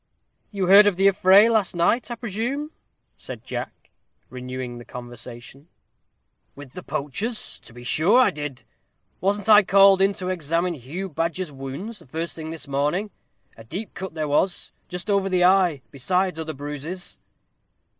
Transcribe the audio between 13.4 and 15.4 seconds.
and a deep cut there was, just over